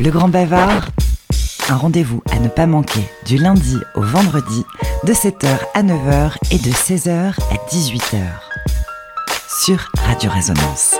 [0.00, 0.86] Le Grand Bavard,
[1.68, 4.64] un rendez-vous à ne pas manquer du lundi au vendredi
[5.04, 8.22] de 7h à 9h et de 16h à 18h
[9.64, 10.98] sur Radio Résonance.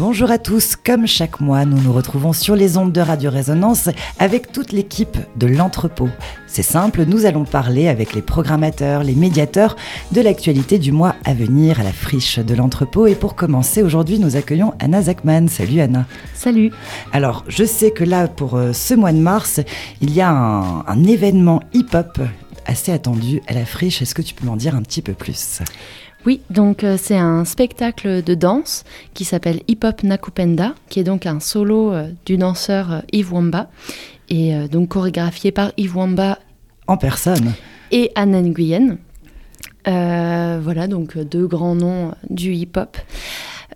[0.00, 3.90] Bonjour à tous, comme chaque mois, nous nous retrouvons sur les ondes de Radio Résonance
[4.18, 6.08] avec toute l'équipe de l'entrepôt.
[6.46, 9.76] C'est simple, nous allons parler avec les programmateurs, les médiateurs
[10.12, 13.08] de l'actualité du mois à venir à la friche de l'entrepôt.
[13.08, 15.48] Et pour commencer, aujourd'hui, nous accueillons Anna Zachman.
[15.48, 16.06] Salut Anna.
[16.32, 16.72] Salut.
[17.12, 19.60] Alors, je sais que là, pour euh, ce mois de mars,
[20.00, 22.20] il y a un, un événement hip-hop
[22.64, 24.00] assez attendu à la friche.
[24.00, 25.60] Est-ce que tu peux m'en dire un petit peu plus?
[26.26, 28.84] Oui, donc euh, c'est un spectacle de danse
[29.14, 33.32] qui s'appelle Hip Hop Nakupenda, qui est donc un solo euh, du danseur euh, Yves
[33.32, 33.70] Wamba,
[34.28, 36.38] et donc chorégraphié par Yves Wamba
[36.86, 37.52] En personne
[37.90, 38.98] et Anne Nguyen.
[39.86, 42.96] Voilà, donc deux grands noms du hip-hop.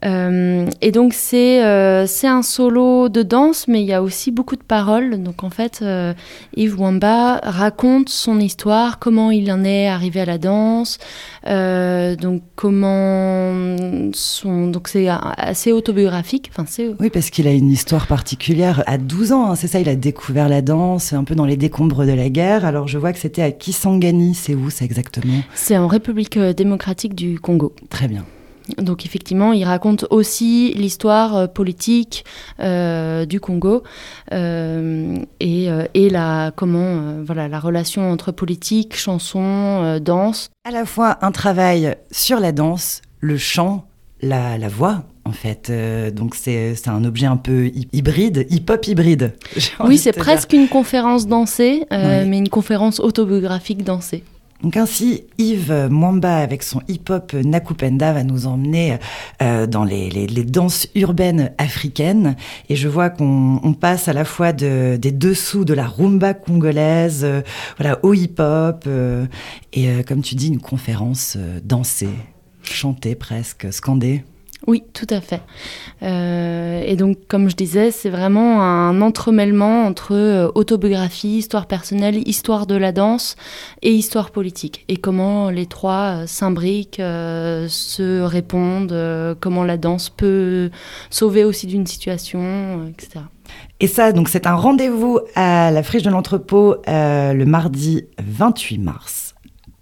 [0.05, 4.57] Euh, et donc c'est euh, un solo de danse, mais il y a aussi beaucoup
[4.57, 5.23] de paroles.
[5.23, 6.13] Donc en fait, euh,
[6.57, 10.99] Yves Wamba raconte son histoire, comment il en est arrivé à la danse,
[11.47, 13.77] euh, donc comment
[14.13, 16.51] son donc c'est assez autobiographique.
[16.57, 16.65] Enfin
[17.01, 18.83] Oui, parce qu'il a une histoire particulière.
[18.87, 21.57] À 12 ans, hein, c'est ça, il a découvert la danse un peu dans les
[21.57, 22.65] décombres de la guerre.
[22.65, 25.41] Alors je vois que c'était à Kisangani, c'est où ça exactement?
[25.55, 27.73] C'est en République démocratique du Congo.
[27.89, 28.25] Très bien.
[28.79, 32.25] Donc effectivement, il raconte aussi l'histoire euh, politique
[32.61, 33.83] euh, du Congo
[34.33, 40.51] euh, et, et la comment euh, voilà la relation entre politique, chanson, danse.
[40.65, 43.85] À la fois un travail sur la danse, le chant,
[44.23, 45.69] la, la voix, en fait.
[45.69, 49.35] Euh, donc c'est un objet un peu hy- hybride, hip-hop hybride.
[49.85, 50.23] Oui, c'est dire.
[50.23, 52.25] presque une conférence dansée, euh, Ouais.
[52.27, 54.25] mais une conférence autobiographique dansée.
[54.65, 58.97] Donc ainsi, Yves Mwamba, avec son hip-hop Nakupenda, va nous emmener
[59.43, 62.35] euh, dans les, danses urbaines africaines.
[62.71, 66.33] Et je vois qu'on on passe à la fois de, des dessous de la rumba
[66.33, 67.43] congolaise, euh,
[67.77, 69.27] voilà, au hip-hop, euh,
[69.75, 72.09] et comme tu dis, une conférence dansée,
[72.63, 74.25] chantée presque, scandée.
[74.67, 75.43] Oui, tout à fait.
[76.03, 82.27] Euh, et donc, comme je disais, c'est vraiment un entremêlement entre euh, autobiographie, histoire personnelle,
[82.27, 83.37] histoire de la danse
[83.83, 84.85] et histoire politique.
[84.89, 90.71] Et comment les trois euh, s'imbriquent, se répondent, comment la danse peut
[91.11, 93.21] sauver aussi d'une situation, etc.
[93.81, 99.24] Et ça, donc c'est un rendez-vous à la friche de l'entrepôt le mardi 28 mars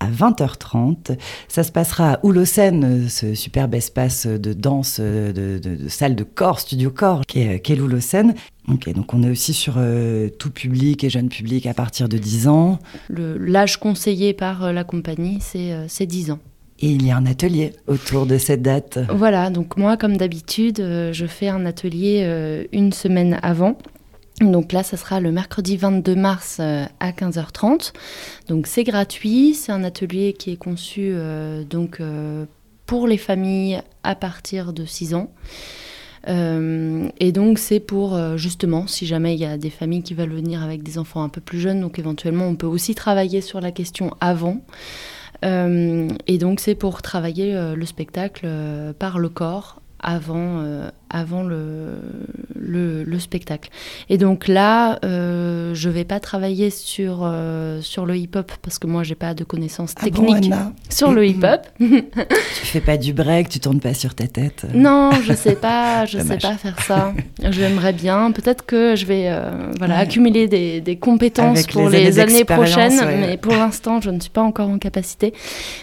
[0.02, 1.16] à 20h30.
[1.48, 6.14] Ça se passera à euh, ce superbe espace de danse, euh, de, de- de salle
[6.14, 8.34] de corps, studio corps, qui est, qui est l'Oulocène.
[8.68, 12.16] Ok, donc on est aussi sur euh, tout public et jeune public à partir de
[12.18, 12.78] 10 ans.
[13.10, 16.38] L'âge conseillé par euh, la compagnie, c'est euh, c'est 10 ans.
[16.84, 18.98] Et il y a un atelier autour de cette date.
[19.14, 23.78] Voilà, donc moi, comme d'habitude, euh, je fais un atelier euh, une semaine avant.
[24.50, 27.92] Donc là, ça sera le mercredi 22 mars euh, à 15h30.
[28.48, 31.64] Donc c'est gratuit, c'est un atelier qui est conçu euh,
[32.00, 32.46] euh,
[32.86, 35.30] pour les familles à partir de 6 ans.
[36.28, 40.62] Et donc c'est pour justement si jamais il y a des familles qui veulent venir
[40.62, 43.72] avec des enfants un peu plus jeunes, donc éventuellement on peut aussi travailler sur la
[43.72, 44.64] question avant.
[45.42, 48.46] Et donc c'est pour travailler le spectacle
[49.00, 50.62] par le corps avant
[51.42, 51.96] le,
[52.62, 53.68] le, le spectacle.
[54.08, 58.86] Et donc là, euh, je vais pas travailler sur, euh, sur le hip-hop parce que
[58.86, 60.52] moi j'ai pas de connaissances Ah techniques
[60.88, 61.60] sur le hip-hop.
[61.80, 64.64] Tu fais pas du break, tu tournes pas sur ta tête.
[64.74, 67.12] Non, je sais pas, je sais pas faire ça.
[67.50, 68.30] J'aimerais bien.
[68.32, 70.00] Peut-être que je vais euh, voilà, Ouais.
[70.00, 73.16] accumuler des, des compétences Avec pour les les, années prochaines, ouais.
[73.20, 75.34] mais pour l'instant, je ne suis pas encore en capacité.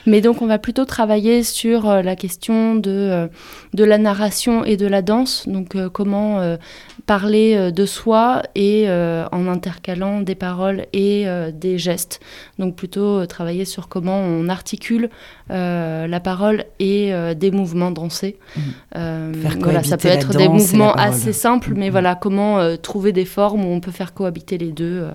[0.08, 3.28] Mais donc, on va plutôt travailler sur euh, la question de, euh,
[3.74, 5.48] de la narration et de la danse.
[5.48, 6.58] Donc, euh, comment euh,
[7.06, 12.20] parler euh, de soi et euh, en intercalant des paroles et euh, des gestes.
[12.60, 15.10] Donc, plutôt travailler sur comment on articule
[15.50, 18.38] la parole et des mouvements dansés.
[18.94, 21.92] Faire voilà, ça peut être des mouvements assez simples, mais Mhm.
[21.92, 25.08] voilà, comment trouver des formes où on peut faire cohabiter les deux.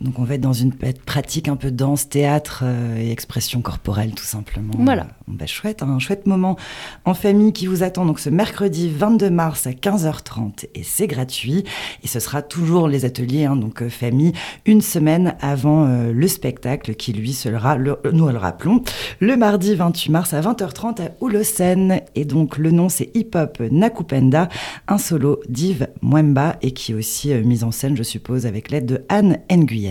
[0.00, 4.12] Donc on va être dans une pratique un peu danse, théâtre euh, et expression corporelle
[4.14, 4.72] tout simplement.
[4.78, 5.02] Voilà.
[5.02, 6.56] Euh, bah, chouette, un chouette moment
[7.04, 11.64] en famille qui vous attend donc ce mercredi 22 mars à 15h30 et c'est gratuit
[12.02, 14.32] et ce sera toujours les ateliers hein, donc euh, famille
[14.66, 18.82] une semaine avant euh, le spectacle qui lui sera le, nous le rappelons
[19.20, 23.60] le mardi 28 mars à 20h30 à Oulocène et donc le nom c'est Hip Hop
[23.70, 24.48] Nakupenda
[24.86, 28.86] un solo d'Yves Mwemba et qui est aussi mise en scène je suppose avec l'aide
[28.86, 29.87] de Anne Nguyen.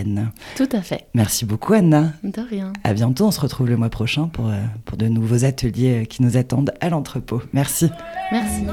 [0.56, 1.08] Tout à fait.
[1.14, 2.12] Merci beaucoup Anna.
[2.22, 2.72] De rien.
[2.84, 6.04] À bientôt, on se retrouve le mois prochain pour, euh, pour de nouveaux ateliers euh,
[6.04, 7.42] qui nous attendent à l'entrepôt.
[7.52, 7.90] Merci.
[8.32, 8.64] Merci.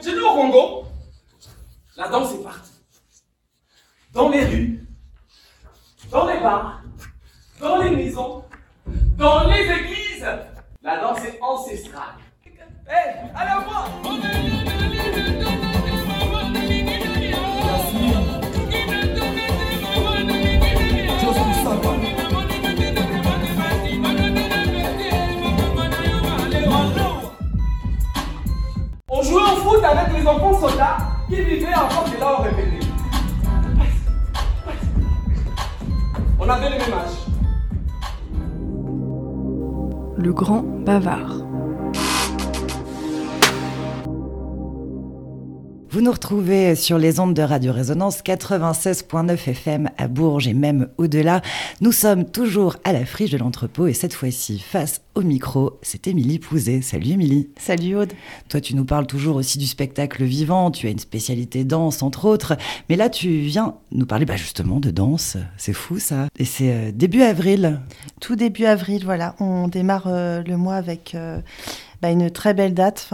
[0.00, 0.84] C'est nous au Congo,
[1.96, 2.70] la danse est partie.
[4.12, 4.86] Dans les rues,
[6.10, 6.82] dans les bars,
[7.60, 8.42] dans les maisons,
[9.16, 10.26] dans les églises,
[10.82, 12.16] la danse est ancestrale.
[12.88, 15.71] Hé, allez, moi On
[29.84, 30.96] avec les enfants soldats
[31.28, 32.86] qui vivaient en force de là au répété.
[36.38, 37.26] On avait le même âge.
[40.18, 41.41] Le grand bavard.
[45.92, 50.88] Vous nous retrouvez sur les ondes de Radio Résonance 96.9 FM à Bourges et même
[50.96, 51.42] au-delà.
[51.82, 56.06] Nous sommes toujours à la friche de l'entrepôt et cette fois-ci face au micro, c'est
[56.06, 56.80] Émilie Pouzet.
[56.80, 57.50] Salut Émilie.
[57.58, 58.14] Salut Aude.
[58.48, 62.24] Toi, tu nous parles toujours aussi du spectacle vivant, tu as une spécialité danse entre
[62.24, 62.56] autres,
[62.88, 65.36] mais là tu viens nous parler bah, justement de danse.
[65.58, 66.28] C'est fou ça.
[66.38, 67.80] Et c'est euh, début avril.
[68.18, 69.36] Tout début avril, voilà.
[69.40, 71.14] On démarre euh, le mois avec...
[71.14, 71.42] Euh,
[72.02, 73.08] bah, une très belle date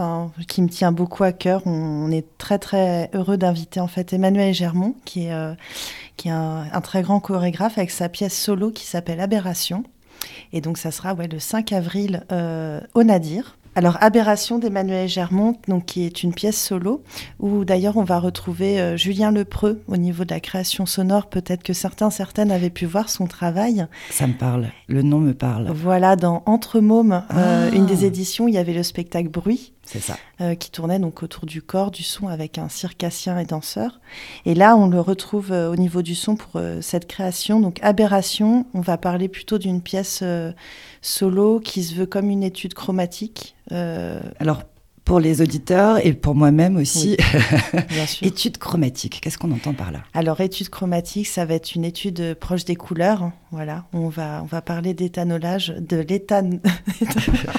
[0.47, 1.61] qui me tient beaucoup à cœur.
[1.67, 5.53] On, est très très heureux d'inviter en fait Emmanuel Germont, qui est, euh,
[6.17, 9.83] qui est un, très grand chorégraphe avec sa pièce solo qui s'appelle Aberration.
[10.53, 13.58] Et donc ça sera ouais, le 5 avril euh, au Nadir.
[13.79, 17.01] Alors, Aberration d'Emmanuel Germont, donc, qui est une pièce solo,
[17.39, 21.27] où d'ailleurs on va retrouver euh, Julien Lepreux au niveau de la création sonore.
[21.27, 23.87] Peut-être que certains, certaines avaient pu voir son travail.
[24.09, 25.71] Ça me parle, le nom me parle.
[25.73, 27.73] Voilà, dans Entre Mômes, euh, ah.
[27.73, 29.71] une des éditions, il y avait le spectacle Bruit.
[29.91, 30.17] C'est ça.
[30.39, 33.99] Euh, qui tournait donc autour du corps, du son, avec un circassien et danseur.
[34.45, 37.59] Et là, on le retrouve au niveau du son pour cette création.
[37.59, 40.23] Donc, Aberration, on va parler plutôt d'une pièce
[41.01, 43.55] solo qui se veut comme une étude chromatique.
[43.71, 44.63] Euh, Alors,
[45.09, 47.17] pour les auditeurs et pour moi-même aussi.
[48.21, 50.01] étude chromatique, qu'est-ce qu'on entend par là?
[50.13, 53.31] Alors, étude chromatique, ça va être une étude proche des couleurs.
[53.51, 56.59] Voilà, on va, on va parler d'éthanolage, de l'éthan.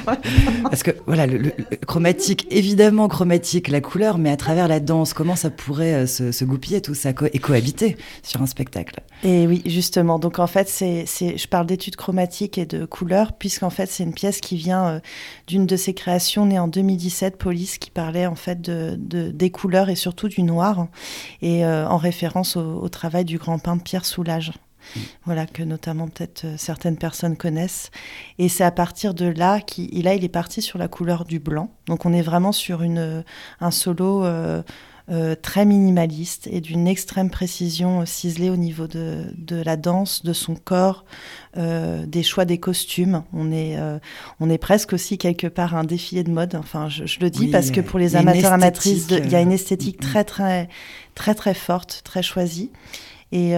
[0.63, 1.51] Parce que, voilà, le,
[1.85, 6.45] chromatique, évidemment chromatique, la couleur, mais à travers la danse, comment ça pourrait euh, se,
[6.45, 9.01] goupiller tout ça et cohabiter sur un spectacle?
[9.25, 10.21] Et oui, justement.
[10.21, 14.15] Donc, en fait, c'est, je parle d'études chromatiques et de couleurs, puisqu'en fait, c'est une
[14.15, 15.01] pièce qui vient euh,
[15.49, 19.89] d'une de ses créations née en 2017 police qui parlait en fait de, des couleurs
[19.89, 20.87] et surtout du noir,
[21.43, 24.53] et euh, en référence au, travail du grand peintre Pierre Soulages.
[24.95, 25.01] Mm.
[25.25, 27.91] Voilà, que notamment peut-être euh, certaines personnes connaissent.
[28.39, 31.39] Et c'est à partir de là qu'il là, il est parti sur la couleur du
[31.39, 31.71] blanc.
[31.87, 33.25] Donc on est vraiment sur une,
[33.61, 34.63] un solo euh,
[35.11, 40.33] euh, très minimaliste et d'une extrême précision ciselée au niveau de, de, la danse, de
[40.33, 41.05] son corps,
[41.57, 43.25] euh, des choix des costumes.
[43.33, 43.99] On est, euh,
[44.39, 46.55] on est presque aussi quelque part un défilé de mode.
[46.55, 50.01] Enfin, je, le dis parce que pour les amateurs amatrices, il y a une esthétique
[50.01, 50.11] mm, mm.
[50.11, 50.69] très très
[51.17, 52.71] très très forte, très choisie
[53.33, 53.55] et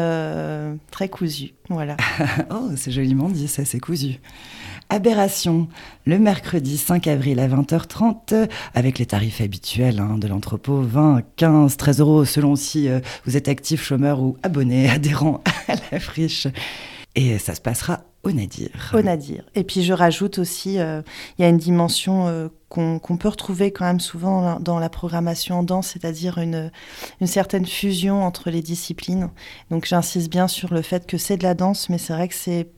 [0.90, 1.52] très cousue.
[1.68, 1.98] Voilà.
[2.50, 4.20] oh, c'est joliment dit, ça, c'est cousu.
[4.92, 5.68] Aberration,
[6.04, 11.78] le mercredi 5 avril à 20h30, avec les tarifs habituels hein, de l'entrepôt, 20, 15,
[11.78, 16.46] 13 euros selon si euh, vous êtes actif, chômeur ou abonné, adhérent à la friche.
[17.14, 18.92] Et ça se passera au Nadir.
[18.92, 19.44] Au Nadir.
[19.54, 21.00] Et puis je rajoute aussi, euh,
[21.38, 25.58] il y a une dimension euh, qu'on peut retrouver quand même souvent dans la programmation
[25.58, 26.70] en danse, c'est-à-dire une,
[27.26, 29.28] certaine fusion entre les disciplines.
[29.70, 32.34] Donc j'insiste bien sur le fait que c'est de la danse, mais c'est vrai que
[32.34, 32.68] c'est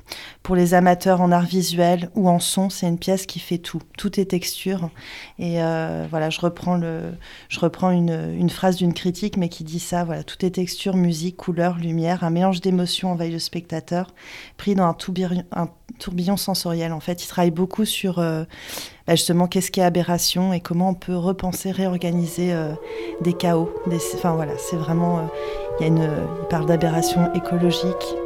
[0.43, 3.81] pour les amateurs en art visuel ou en son, c'est une pièce qui fait tout.
[3.97, 4.91] Tout est texture.
[5.39, 7.13] Et euh, voilà, je reprends, le,
[7.49, 10.97] je reprends une, une phrase d'une critique, mais qui dit ça, voilà, tout est texture,
[10.97, 14.13] musique, couleur, lumière, un mélange d'émotions envahit le spectateur,
[14.57, 15.69] pris dans un tourbillon, un
[16.01, 16.93] tourbillon sensoriel.
[16.93, 18.19] En fait, il travaille beaucoup sur...
[18.19, 18.43] Euh,
[19.09, 22.73] justement qu'est-ce qu'est aberration et comment on peut repenser, réorganiser euh,
[23.21, 23.71] des chaos.
[24.15, 25.23] Enfin voilà, c'est vraiment, euh,
[25.81, 28.17] il il parle d'aberration écologique.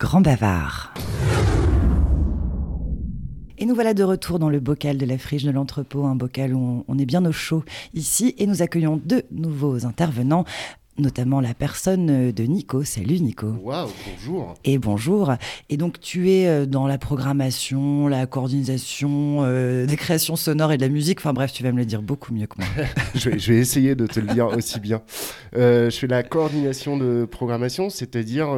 [0.00, 0.94] Grand bavard.
[3.58, 6.54] Et nous voilà de retour dans le bocal de la friche de l'entrepôt, un bocal
[6.54, 8.34] où on est bien au chaud ici.
[8.38, 10.46] Et nous accueillons deux nouveaux intervenants
[11.00, 12.84] notamment la personne de Nico.
[12.84, 13.54] Salut Nico.
[13.62, 14.54] Waouh, bonjour.
[14.64, 15.32] Et bonjour.
[15.68, 20.76] Et donc tu es euh, dans la programmation, la coordination euh, des créations sonores et
[20.76, 21.18] de la musique.
[21.20, 22.68] Enfin bref, tu vas me le dire beaucoup mieux que moi.
[23.14, 25.02] je, vais, essayer de te le dire aussi bien.
[25.56, 28.48] Euh, je fais la coordination de programmation, c'est-à-dire,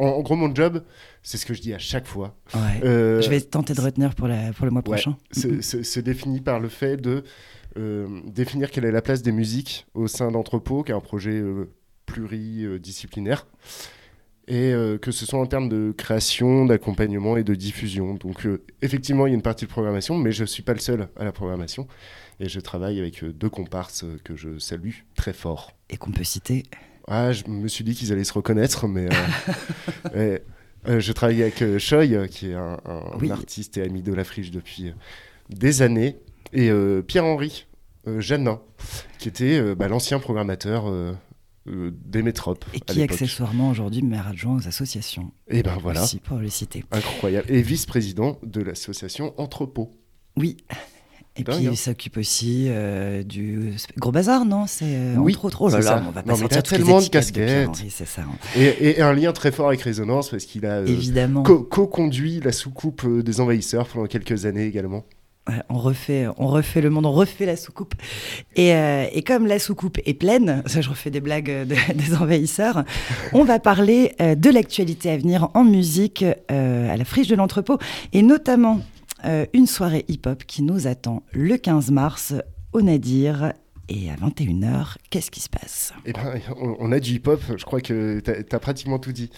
[0.00, 0.82] en, gros, mon job,
[1.22, 2.36] c'est ce que je dis à chaque fois.
[2.54, 5.16] je vais tenter de retenir pour, la, pour le mois prochain.
[5.30, 7.24] C'est défini par le fait de
[8.26, 11.42] définir quelle est la place des musiques au sein d'Entrepôt, qui est un projet
[12.06, 13.46] pluridisciplinaire
[14.50, 18.14] et euh, que ce soit en termes de création, d'accompagnement et de diffusion.
[18.14, 20.72] Donc euh, effectivement, il y a une partie de programmation, mais je ne suis pas
[20.72, 21.86] le seul à la programmation.
[22.40, 25.72] Et je travaille avec euh, deux comparses que je salue très fort.
[25.88, 26.64] Et qu'on peut citer
[27.10, 29.08] ah, Je me suis dit qu'ils allaient se reconnaître, mais
[30.86, 32.78] je travaille avec Choi, qui est un,
[33.30, 34.94] artiste et ami de la friche depuis
[35.50, 36.16] des années,
[36.52, 36.70] et
[37.06, 37.66] Pierre-Henri
[38.18, 38.60] Jeannin,
[39.18, 40.90] qui était bah, l'ancien programmateur
[41.68, 42.64] euh, des métropes.
[42.72, 45.30] Et qui accessoirement aujourd'hui maire adjoint aux associations.
[45.46, 46.02] Et ben voilà.
[46.02, 46.84] Aussi pour le citer.
[46.90, 47.50] Incroyable.
[47.50, 49.90] Et vice-président de l'association Entrepôt.
[50.36, 50.56] Oui.
[51.40, 54.66] Et puis il s'occupe aussi euh, du gros bazar, non?
[54.66, 55.62] C'est euh, oui, entre autres.
[55.62, 57.70] Oh là là, on va pas non, sortir tellement de casquettes.
[57.88, 58.22] c'est ça.
[58.56, 63.06] Et, et, un lien très fort avec Résonance parce qu'il a évidemment co-conduit la soucoupe
[63.06, 65.04] des envahisseurs pendant quelques années également
[65.68, 67.94] on refait, on refait le monde, on refait la soucoupe.
[68.56, 72.84] Et, euh, comme la soucoupe est pleine, ça je refais des blagues des envahisseurs,
[73.32, 77.36] on va parler euh, de l'actualité à venir en musique euh, à la friche de
[77.36, 77.78] l'entrepôt,
[78.12, 78.80] et notamment
[79.52, 82.34] une soirée hip-hop qui nous attend le 15 mars
[82.72, 83.52] au Nadir.
[83.88, 85.92] Et à 21h, qu'est-ce qui se passe?
[86.06, 89.30] Eh ben, on, a du hip-hop, je crois que tu as, pratiquement tout dit.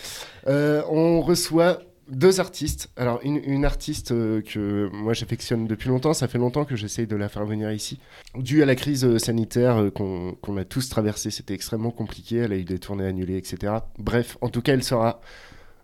[0.46, 1.80] on reçoit
[2.12, 2.90] deux artistes.
[2.96, 7.16] Alors, une, artiste euh, que moi j'affectionne depuis longtemps, ça fait longtemps que j'essaye de
[7.16, 7.98] la faire venir ici.
[8.36, 12.52] Dû à la crise euh, sanitaire euh, qu'on a tous traversée, c'était extrêmement compliqué, elle
[12.52, 13.74] a eu des tournées annulées, etc.
[13.98, 15.20] Bref, en tout cas, elle sera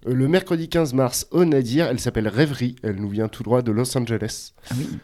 [0.07, 1.87] le mercredi 15 mars au Nadir.
[1.87, 4.53] Elle s'appelle Rêverie, elle nous vient tout droit de Los Angeles.
[4.71, 4.99] Ah oui.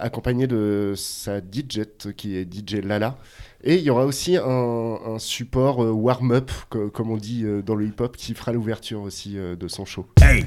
[0.00, 1.80] accompagnée de sa DJ
[2.16, 3.18] qui est DJ Lala.
[3.64, 7.86] Et il y aura aussi un, support euh, warm-up, comme on dit euh, dans le
[7.86, 10.06] hip-hop, qui fera l'ouverture aussi euh, de son show.
[10.22, 10.46] Hey,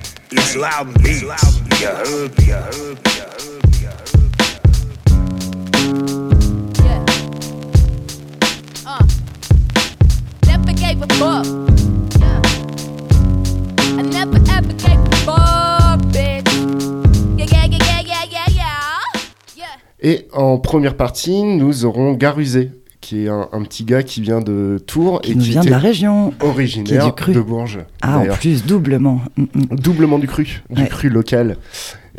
[20.01, 24.77] Et en première partie, nous aurons Garusé qui est un, petit gars qui vient de
[24.85, 27.79] Tours qui et qui vient de la région, originaire de Bourges.
[28.03, 29.21] Ah, en plus, doublement.
[29.37, 29.75] Mm, mm.
[29.75, 31.57] Doublement du cru, du cru local.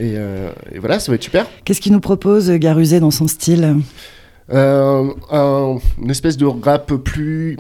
[0.01, 1.47] Euh, et, voilà, ça va être super.
[1.65, 3.77] Qu'est-ce qu'il nous propose, Garusé, dans son style?
[4.53, 7.57] Euh, Une espèce de rap plus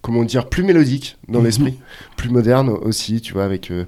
[0.00, 1.44] comment dire, plus mélodique dans mhm.
[1.46, 1.78] l'esprit,
[2.16, 3.84] plus moderne aussi, tu vois, avec euh,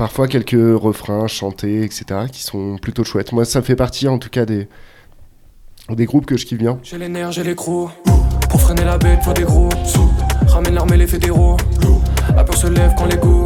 [0.00, 3.32] parfois quelques refrains chantés, etc., qui sont plutôt chouettes.
[3.32, 4.66] Moi, ça fait partie en tout cas des,
[5.90, 6.78] des groupes que je kiffe bien.
[6.82, 7.90] J'ai les nerfs, j'ai les crocs.
[8.48, 10.10] Pour freiner la bête, faut des gros sous.
[10.46, 11.58] Ramène l'armée, les fédéraux.
[12.34, 13.44] La peur se lève quand les goûts.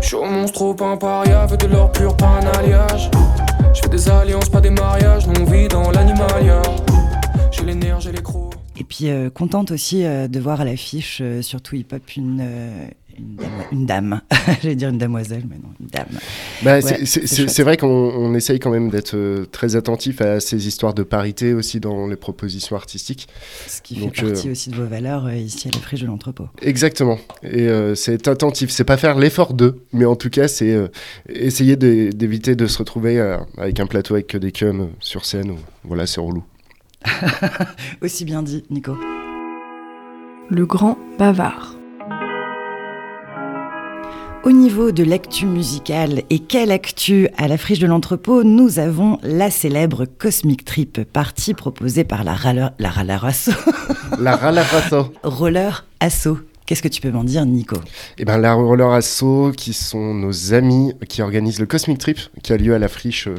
[0.00, 3.10] Je suis au monstre, pas un paria, veut de l'or pur, pas un alliage.
[3.74, 6.62] Je fais des alliances, pas des mariages, nous on vit dans l'animalia.
[7.52, 8.54] J'ai les nerfs, j'ai les crocs.
[8.78, 12.42] Et puis euh, contente aussi euh, de voir à l'affiche, euh, surtout hip-hop, une,
[13.72, 14.20] une dame.
[14.62, 16.06] J'allais dire une damoiselle, mais non, une dame.
[16.62, 21.02] Bah, c'est vrai qu'on essaye quand même d'être euh, très attentif à ces histoires de
[21.02, 23.28] parité aussi dans les propositions artistiques.
[23.66, 26.06] Ce qui fait partie euh, aussi de vos valeurs euh, ici à la friche de
[26.06, 26.46] l'entrepôt.
[26.62, 27.18] Exactement.
[27.42, 28.70] Et c'est attentif.
[28.70, 30.76] C'est pas faire l'effort d'eux, mais en tout cas, c'est
[31.28, 33.20] essayer d'éviter de se retrouver
[33.56, 35.54] avec un plateau avec que des cums sur scène.
[35.84, 36.44] voilà, c'est relou.
[38.02, 38.96] aussi bien dit, Nico.
[40.50, 41.77] Le grand bavard.
[44.48, 49.18] Au niveau de l'actu musicale et quelle actu à la friche de l'entrepôt, nous avons
[49.22, 53.50] la célèbre Cosmic Trip, partie proposée par la Roller, la Roller Asso.
[54.18, 55.12] la Roller Asso.
[55.22, 56.38] Roller Asso.
[56.64, 57.76] Qu'est-ce que tu peux m'en dire, Nico?
[58.16, 62.54] Eh ben, la Roller Asso, qui sont nos amis qui organisent le Cosmic Trip, qui
[62.54, 63.26] a lieu à la friche.
[63.26, 63.34] Euh,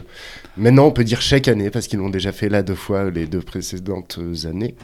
[0.57, 3.25] maintenant, on peut dire chaque année, parce qu'ils l'ont déjà fait là deux fois les
[3.25, 4.75] deux précédentes années.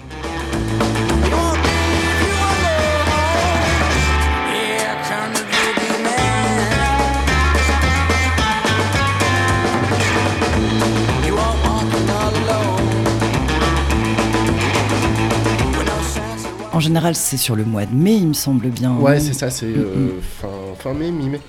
[16.86, 18.94] Général, c'est sur le mois de mai, il me semble bien.
[18.96, 20.50] Ouais, c'est ça, c'est euh, fin,
[20.80, 21.40] fin mai, mi-mai.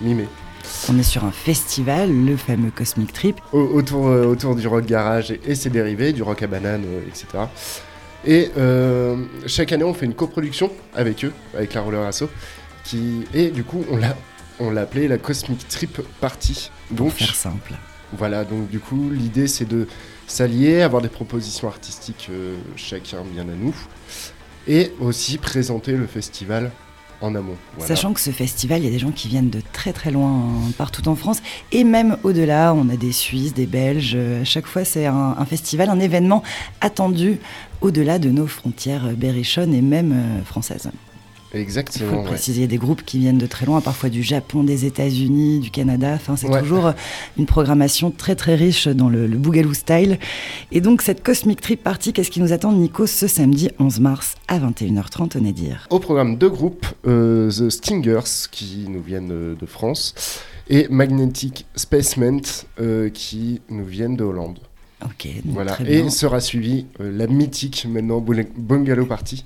[0.00, 0.28] Mi-mai.
[0.88, 3.40] On est sur un festival, le fameux Cosmic Trip.
[3.52, 7.44] autour, autour du rock garage et, ses dérivés, du rock à banane, etc.
[8.26, 8.50] Et
[9.46, 12.24] chaque année, on fait une coproduction avec eux, avec la Roller Asso.
[12.84, 13.24] Qui...
[13.34, 14.16] Et du coup, on l'a
[14.60, 16.70] on l'a appelé la Cosmic Trip Party.
[16.90, 17.74] Donc, Pour faire simple.
[18.12, 19.86] Voilà, donc du coup, l'idée c'est de
[20.26, 23.74] s'allier, avoir des propositions artistiques euh, chacun bien à nous,
[24.68, 26.70] et aussi présenter le festival
[27.20, 27.56] en amont.
[27.78, 30.30] Sachant que ce festival, il y a des gens qui viennent de très très loin,
[30.30, 34.16] hein, partout en France, et même au-delà, on a des Suisses, des Belges.
[34.16, 36.44] À chaque fois, c'est un, festival, un événement
[36.80, 37.38] attendu
[37.80, 40.90] au-delà de nos frontières berrichonnes et même euh, françaises.
[41.58, 42.10] Exactement.
[42.10, 45.60] Il faut préciser, des groupes qui viennent de très loin, parfois du Japon, des États-Unis,
[45.60, 46.12] du Canada.
[46.14, 46.92] Enfin, c'est toujours
[47.38, 50.18] une programmation très très riche dans le, Boogaloo style.
[50.72, 54.34] Et donc, cette Cosmic Trip Party, qu'est-ce qui nous attend, Nico, ce samedi 11 mars
[54.48, 59.54] à 21h30 au Nédir Au programme, deux groupes euh, The Stingers, qui nous viennent euh,
[59.54, 60.14] de France,
[60.68, 64.58] et Magnetic Spacement, euh, qui nous viennent de Hollande.
[65.04, 65.72] Ok, voilà.
[65.72, 66.06] Très bien.
[66.06, 69.44] Et sera suivi la mythique maintenant Bungalow Party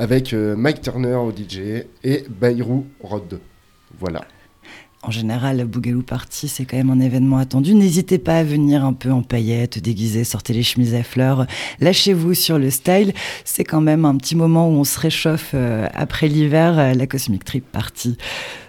[0.00, 3.38] avec euh, Mike Turner au DJ et Bayrou Rod.
[3.98, 4.22] Voilà.
[5.02, 7.74] En général, la Boogaloo Party, c'est quand même un événement attendu.
[7.74, 11.46] N'hésitez pas à venir un peu en paillettes, déguisé, sortez les chemises à fleurs,
[11.80, 13.14] lâchez-vous sur le style.
[13.44, 17.06] C'est quand même un petit moment où on se réchauffe euh, après l'hiver, euh, la
[17.06, 18.18] Cosmic Trip Party.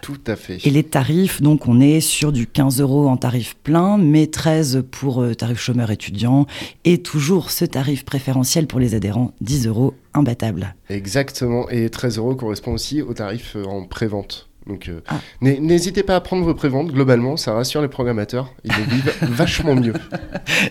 [0.02, 0.66] Tout à fait.
[0.66, 4.86] Et les tarifs, donc on est sur du 15 euros en tarif plein, mais 13
[4.90, 6.48] pour tarif chômeur étudiant,
[6.86, 10.76] et toujours ce tarif préférentiel pour les adhérents, 10 euros imbattable.
[10.90, 14.51] Exactement, et 13 euros correspond aussi au tarif euh, en pré-vente.
[14.68, 15.20] Donc euh, ah.
[15.42, 19.94] n'hésitez pas à prendre vos préventes, globalement, ça rassure les programmateurs, ils vivent vachement mieux.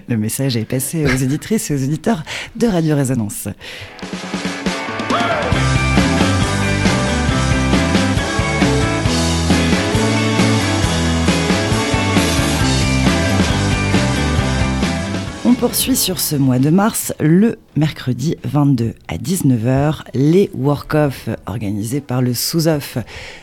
[0.08, 2.22] Le message est passé aux éditrices et aux éditeurs
[2.56, 3.48] de Radio Résonance.
[15.60, 22.22] Poursuit sur ce mois de mars, le mercredi 22 à 19h, les work-off organisés par
[22.22, 22.96] le sous-off.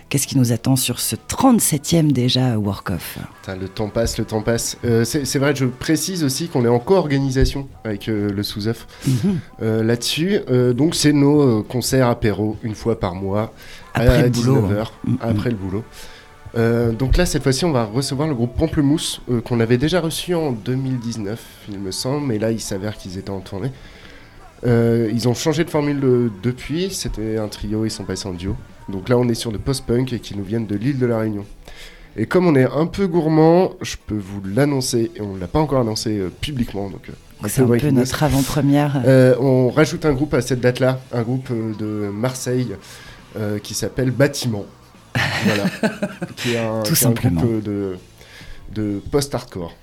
[0.09, 3.19] Qu'est-ce qui nous attend sur ce 37e déjà work-off?
[3.47, 4.79] Le temps passe, le temps passe.
[4.83, 9.37] Euh, c'est vrai, je précise aussi qu'on est en co-organisation avec euh, le sous-off mhm.
[9.61, 10.39] euh, là-dessus.
[10.73, 13.53] donc c'est nos concerts apéro une fois par mois
[13.93, 14.85] après à 19h, hein.
[15.05, 15.17] mhm.
[15.21, 15.83] après le boulot.
[16.57, 20.01] Euh, donc là, cette fois-ci, on va recevoir le groupe Pamplemousse, euh, qu'on avait déjà
[20.01, 21.39] reçu en 2019,
[21.69, 23.71] il me semble, mais là, il s'avère qu'ils étaient en tournée.
[24.65, 28.55] Euh, ils ont changé de formule depuis, c'était un trio, ils sont passés en duo.
[28.89, 31.19] Donc là, on est sur le post-punk et qui nous viennent de l'île de la
[31.19, 31.45] Réunion.
[32.15, 35.47] Et comme on est un peu gourmand, je peux vous l'annoncer, et on ne l'a
[35.47, 37.11] pas encore annoncé publiquement, donc
[37.47, 39.03] c'est un peu notre avant-première.
[39.39, 42.69] on rajoute un groupe à cette date-là, un groupe de Marseille
[43.61, 44.65] qui s'appelle Bâtiment
[45.45, 45.63] voilà.
[46.35, 47.41] qui est un, Tout simplement.
[47.41, 47.97] groupe de,
[48.73, 49.73] de post-hardcore.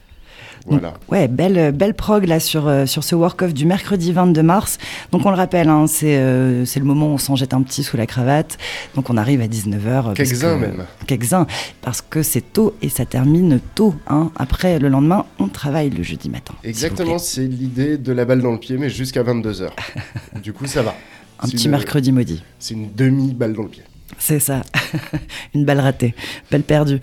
[0.67, 0.95] Voilà.
[1.11, 4.79] ouais, belle, belle prog là sur, euh, sur ce work-off du mercredi 22 mars.
[5.13, 7.83] Donc on le rappelle, hein, euh, c'est le moment où on s'en jette un petit
[7.83, 8.57] sous la cravate.
[8.95, 10.15] Donc on arrive à 19h.
[10.15, 10.87] Quelques-uns même.
[11.07, 11.47] Quelques-uns,
[11.83, 13.95] parce que c'est tôt et ça termine tôt.
[14.09, 14.31] Hein.
[14.37, 16.55] Après, le lendemain, on travaille le jeudi matin.
[16.65, 19.69] Exactement, c'est l'idée de la balle dans le pied, mais jusqu'à 22h.
[20.43, 20.95] du coup, ça va.
[21.41, 22.43] Un petit mercredi maudit.
[22.59, 23.83] C'est une demi-balle dans le pied.
[24.27, 24.63] C'est ça,
[25.55, 26.15] une balle ratée,
[26.51, 26.99] balle perdue.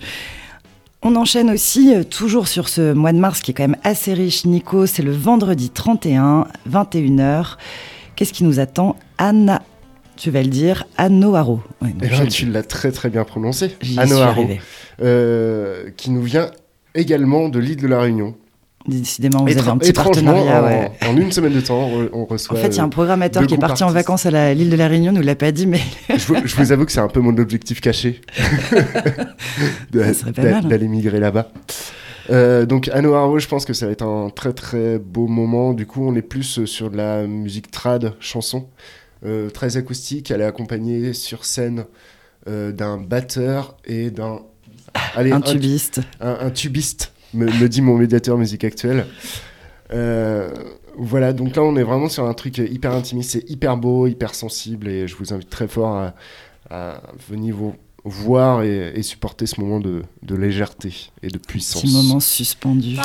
[1.02, 4.12] On enchaîne aussi, euh, toujours sur ce mois de mars qui est quand même assez
[4.12, 7.58] riche, Nico, c'est le vendredi 31, 21h.
[8.16, 8.96] Qu'est-ce qui nous attend?
[9.18, 9.62] Anna,
[10.16, 11.62] tu vas le dire, Anoharo.
[11.80, 13.70] Ouais, eh ben, tu l'as très très bien prononcé.
[13.98, 14.44] Anoharo.
[15.00, 16.50] Euh, qui nous vient
[16.96, 18.34] également de l'île de la Réunion.
[18.86, 20.90] Décidément, vous avez un petit partenariat.
[21.06, 22.58] En, une semaine de temps, on reçoit.
[22.58, 24.76] En fait, il y a un programmateur qui est parti en vacances à l'île de
[24.76, 25.80] la Réunion, nous l'a pas dit, mais.
[26.08, 28.20] je, vous, avoue que c'est un peu mon objectif caché
[29.92, 31.48] d'aller migrer là-bas.
[32.30, 35.72] Euh, donc Anoharo, je pense que ça va être un très très beau moment.
[35.72, 38.68] Du coup, on est plus sur de la musique trad, chanson,
[39.24, 40.30] euh, très acoustique.
[40.30, 41.84] Elle est accompagnée sur scène
[42.48, 44.40] euh, d'un batteur et d'un
[45.14, 46.00] un tubiste.
[46.20, 49.06] un, tubiste me, dit mon médiateur musique actuelle.
[49.92, 50.50] Euh,
[50.96, 54.34] voilà, donc là on est vraiment sur un truc hyper intimiste, c'est hyper beau, hyper
[54.34, 56.12] sensible et je vous invite très fort
[56.70, 61.82] à, venir vous voir et, supporter ce moment de, légèreté et de puissance.
[61.82, 62.96] Petit moment suspendu.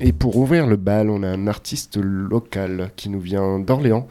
[0.00, 4.08] Et pour ouvrir le bal, on a un artiste local qui nous vient d'Orléans,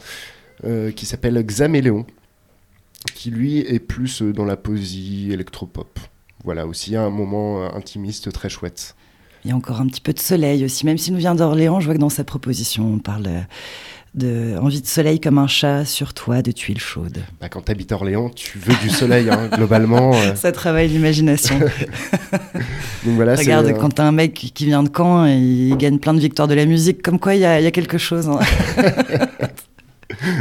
[0.63, 2.05] euh, qui s'appelle Xaméléon.
[3.15, 5.99] qui lui est plus dans la poésie électropop.
[6.43, 8.95] Voilà, aussi un moment intimiste très chouette.
[9.43, 11.79] Il y a encore un petit peu de soleil aussi, même s'il nous vient d'Orléans,
[11.79, 13.29] je vois que dans sa proposition, on parle
[14.15, 17.19] de envie de soleil comme un chat sur toi, de tuiles chaudes.
[17.39, 20.13] Bah, quand tu habites Orléans, tu veux du soleil, hein, globalement.
[20.13, 20.35] Euh.
[20.35, 21.59] Ça travaille l'imagination.
[23.05, 25.99] Donc voilà, Regarde, euh, quand t'as un mec qui vient de Caen et il gagne
[25.99, 28.27] plein de victoires de la musique, comme quoi il y, a quelque chose.
[28.29, 28.39] Hein.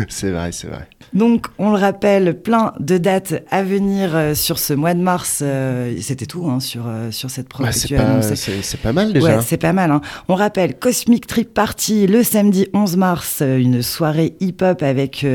[0.09, 0.89] c'est vrai, c'est vrai.
[1.13, 5.41] Donc, on le rappelle, plein de dates à venir euh, sur ce mois de mars.
[5.43, 9.37] Euh, c'était tout hein, sur, euh, sur cette bah, c'est, pas, mal déjà.
[9.37, 9.91] Ouais, c'est pas mal.
[9.91, 10.01] Hein.
[10.29, 15.27] On rappelle Cosmic Trip Party le samedi 11 mars, une soirée hip-hop avec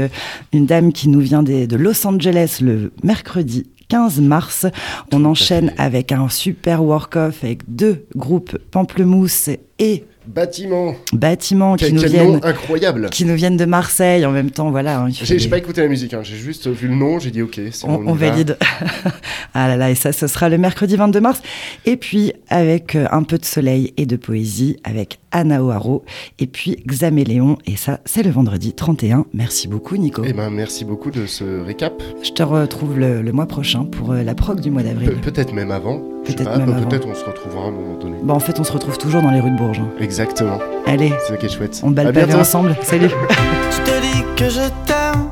[0.52, 4.66] une dame qui nous vient de Los Angeles le mercredi 15 mars.
[5.12, 10.96] On enchaîne avec un super work-off avec deux groupes Pamplemousse et Bâtiments.
[11.12, 12.40] Bâtiments qui nous viennent.
[12.44, 13.10] incroyable.
[13.10, 15.02] Qui nous viennent de Marseille en même temps, voilà.
[15.02, 17.60] Hein, j'ai pas écouté la musique, hein, j'ai juste vu le nom, j'ai dit ok,
[17.72, 18.58] c'est on, on valide.
[19.54, 21.42] ah là là, et ça, ce sera le mercredi 22 mars.
[21.86, 26.06] Et puis, avec euh, un peu de soleil et de poésie, avec Anna O'Haro
[26.40, 27.58] et puis Xaméléon.
[27.66, 29.26] Et ça, c'est le vendredi 31.
[29.34, 30.24] Merci beaucoup, Nico.
[30.26, 32.02] Eh ben, merci beaucoup de ce récap.
[32.24, 35.12] Je te retrouve le, mois prochain pour euh, la prog du mois d'avril.
[35.22, 36.13] peut-être même avant.
[36.26, 36.88] Peut-être même avant.
[36.88, 38.18] Peut-être on se retrouvera à un moment donné.
[38.24, 39.80] Bah, en fait, on se retrouve toujours dans les rues de Bourges.
[39.80, 39.90] Hein.
[40.00, 40.60] Exactement.
[40.86, 41.12] Allez.
[41.22, 41.80] C'est ça qui est chouette.
[41.84, 42.76] On balle pavé ensemble.
[42.82, 43.10] Salut.
[43.10, 45.30] je te dis que je t'aime.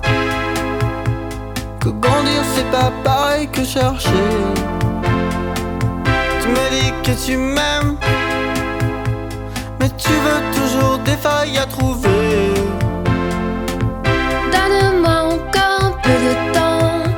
[1.80, 4.10] Que grandir, c'est pas pareil que chercher.
[6.42, 7.96] Tu me dis que tu m'aimes.
[9.80, 12.10] Mais tu veux toujours des failles à trouver.
[14.52, 17.12] Donne-moi encore un peu de temps.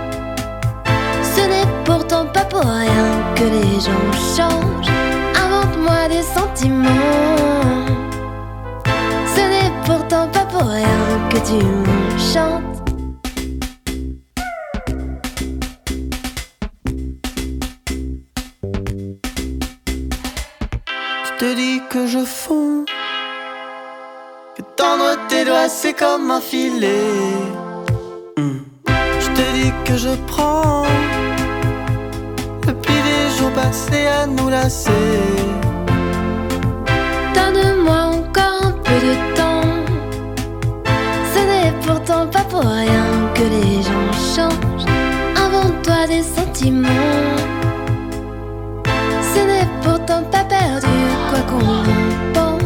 [1.23, 4.93] Ce n'est pourtant pas pour rien que les gens changent.
[5.43, 7.85] Invente-moi des sentiments.
[9.35, 11.61] Ce n'est pourtant pas pour rien que tu
[12.33, 12.73] chantes.
[21.43, 22.85] te dis que je fonds.
[24.55, 27.11] Que tendre tes doigts, c'est comme un filet.
[28.37, 28.59] Hmm.
[29.23, 30.85] Je te dis que je prends.
[33.43, 34.89] Depuis des jours passés à nous lasser.
[37.33, 39.69] Donne-moi encore un peu de temps.
[41.33, 44.87] Ce n'est pourtant pas pour rien que les gens changent.
[45.35, 47.35] Invente-toi des sentiments.
[49.33, 50.87] Ce n'est pourtant pas perdu
[51.29, 51.83] quoi qu'on
[52.33, 52.61] pense.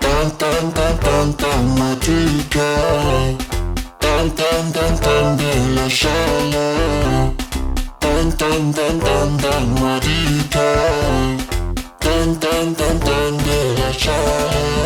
[0.00, 0.26] Tan
[0.74, 0.94] tan
[1.32, 1.62] tan
[4.18, 4.72] tan tan.
[4.72, 7.32] Tan tan de la chaleur.
[8.00, 10.68] Tan tan tan tan tan marica.
[12.00, 14.77] Tan tan tan tan de la chaleur.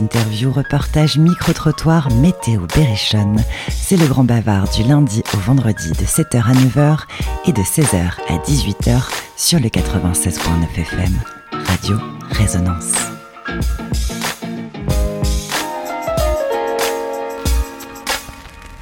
[0.00, 3.42] Interview, reportage, micro-trottoir, météo, berrichonne.
[3.68, 6.98] C'est le grand bavard du lundi au vendredi de 7h à 9h
[7.46, 9.02] et de 16h à 18h
[9.36, 10.38] sur le 96.9
[10.76, 11.12] FM.
[11.52, 11.98] Radio
[12.30, 12.92] Résonance.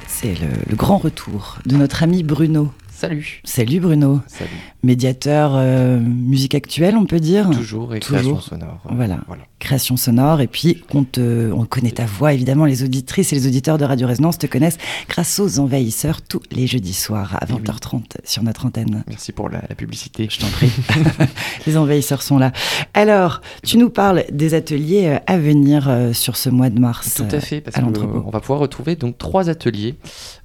[0.07, 2.71] C'est le, grand retour de notre ami Bruno
[3.03, 3.41] Salut.
[3.43, 4.21] Salut Bruno.
[4.27, 4.49] Salut.
[4.81, 7.49] Médiateur euh, musique actuelle, on peut dire.
[7.49, 8.79] Toujours et création sonore.
[8.89, 9.19] Voilà.
[9.59, 10.39] Création sonore.
[10.39, 12.63] Et puis, on, te, on connaît ta voix, évidemment.
[12.63, 14.77] Les auditrices et les auditeurs de Radio Résonance te connaissent
[15.09, 19.03] grâce aux envahisseurs tous les jeudis soirs à 20h30 sur notre antenne.
[19.09, 20.29] Merci pour la, la publicité.
[20.29, 20.71] Je t'en prie.
[21.67, 22.53] les envahisseurs sont là.
[22.93, 27.15] Alors, tu nous parles des ateliers euh, à venir euh, sur ce mois de mars.
[27.15, 29.95] Tout à fait, parce à qu'on va pouvoir retrouver donc trois ateliers.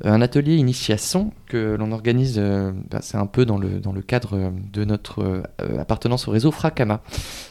[0.04, 3.92] Euh, un atelier initiation que l'on organise, euh, bah, c'est un peu dans le, dans
[3.92, 7.00] le cadre euh, de notre euh, appartenance au réseau Fracama.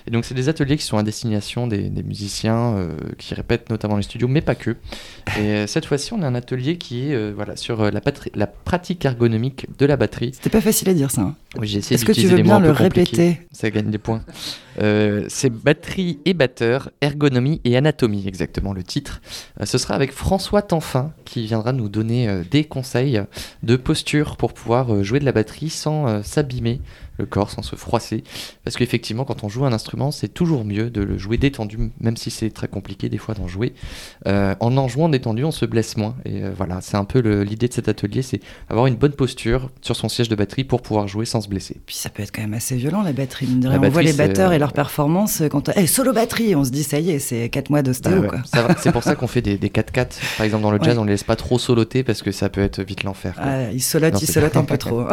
[0.07, 3.69] Et donc, c'est des ateliers qui sont à destination des, des musiciens euh, qui répètent
[3.69, 4.75] notamment les studios, mais pas que.
[5.39, 9.85] Et cette fois-ci, on a un atelier qui est voilà, sur la, pratique ergonomique de
[9.85, 10.31] la batterie.
[10.33, 11.21] C'était pas facile à dire ça.
[11.21, 11.35] hein.
[11.57, 13.41] Oui, j'ai essayé Est-ce que tu veux bien le répéter?
[13.51, 14.21] Ça gagne des points.
[14.79, 19.21] C'est batterie et batteur, ergonomie et anatomie, exactement le titre.
[19.63, 23.21] Ce sera avec François Tanfin qui viendra nous donner des conseils
[23.63, 26.81] de posture pour pouvoir euh, jouer de la batterie sans euh, s'abîmer
[27.17, 28.23] le corps, sans se froisser.
[28.63, 32.17] Parce qu'effectivement, quand on joue un instrument, c'est toujours mieux de le jouer détendu, même
[32.17, 33.73] si c'est très compliqué des fois d'en jouer.
[34.27, 36.15] Euh, en en jouant détendu, on se blesse moins.
[36.25, 39.69] Et euh, voilà, c'est un peu l'idée de cet atelier, c'est avoir une bonne posture
[39.81, 41.77] sur son siège de batterie pour pouvoir jouer sans se blesser.
[41.85, 43.47] Puis ça peut être quand même assez violent la batterie.
[43.61, 46.69] La on voit les batteurs et leurs performances euh, quand hey, solo batterie, on se
[46.71, 48.27] dit ça y est, c'est 4 mois d'ostéo Bah
[48.67, 48.75] ouais.
[48.79, 50.07] C'est pour ça qu'on fait des, des 4x4.
[50.37, 51.01] Par exemple, dans le jazz, Ouais.
[51.01, 53.33] on les laisse pas trop soloter parce que ça peut être vite l'enfer.
[53.37, 55.03] Ah, il solote, Non, il c'est- solote un peu trop.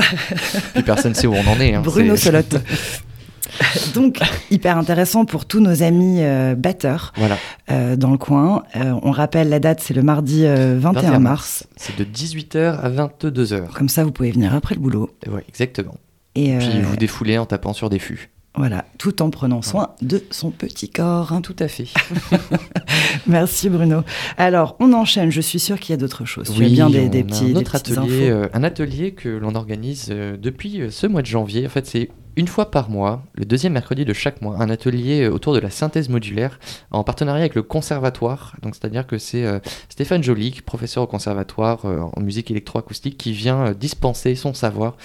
[0.75, 1.75] Puis personne sait où on en est.
[1.75, 1.83] hein.
[1.95, 2.57] Bruno solote.
[3.95, 4.19] Donc,
[4.51, 7.37] hyper intéressant pour tous nos amis euh, batteurs Voilà.
[7.71, 8.65] euh, dans le coin.
[8.75, 11.65] Euh, on rappelle la date, c'est le mardi euh, 21, mars.
[11.77, 13.69] C'est de 18h à 22h.
[13.73, 15.11] Comme ça, vous pouvez venir après le boulot.
[15.31, 15.95] Ouais, exactement.
[16.35, 18.31] Et Puis vous défoulez en tapant sur des fûts.
[18.57, 21.33] Voilà, tout en prenant soin de son petit corps.
[21.33, 21.41] hein.
[21.41, 21.89] Tout à fait.
[23.27, 24.03] Merci Bruno.
[24.37, 25.31] Alors, on enchaîne.
[25.31, 26.53] Je suis sûre qu'il y a d'autres choses.
[26.55, 28.37] tu as bien des, des petits, un des atelier, infos.
[28.37, 31.67] euh, un atelier que l'on organise euh, depuis euh, ce mois de janvier.
[31.67, 35.29] En fait, c'est une fois par mois, le deuxième mercredi de chaque mois, un atelier
[35.29, 36.59] autour de la synthèse modulaire
[36.91, 38.57] en partenariat avec le conservatoire.
[38.63, 43.33] Donc, c'est-à-dire que c'est euh, Stéphane Joly, professeur au conservatoire euh, en musique électroacoustique, qui
[43.33, 44.97] vient euh, dispenser son savoir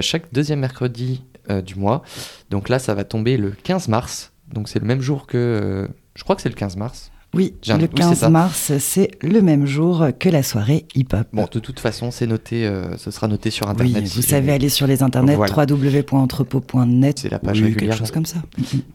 [0.00, 2.02] chaque deuxième mercredi euh, du mois.
[2.50, 4.32] Donc là, ça va tomber le 15 mars.
[4.52, 5.36] Donc c'est le même jour que...
[5.36, 7.10] euh, je crois que c'est le 15 mars.
[7.34, 8.30] Oui, un- le oui, c'est 15 ça.
[8.30, 11.26] mars, c'est le même jour que la soirée hip-hop.
[11.34, 14.04] Bon, de toute façon, c'est noté, euh, ce sera noté sur oui, Internet.
[14.04, 15.52] vous si savez aller sur les internets Voilà.
[15.54, 17.18] www.entrepôt.net.
[17.18, 17.90] C'est la page Oui, régulière.
[17.90, 18.38] quelque chose comme ça.